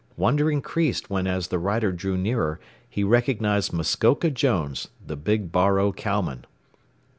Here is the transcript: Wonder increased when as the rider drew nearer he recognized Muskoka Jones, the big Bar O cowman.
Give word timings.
Wonder 0.17 0.49
increased 0.49 1.11
when 1.11 1.27
as 1.27 1.49
the 1.49 1.59
rider 1.59 1.91
drew 1.91 2.17
nearer 2.17 2.59
he 2.89 3.03
recognized 3.03 3.71
Muskoka 3.71 4.31
Jones, 4.31 4.87
the 5.05 5.15
big 5.15 5.51
Bar 5.51 5.77
O 5.77 5.93
cowman. 5.93 6.45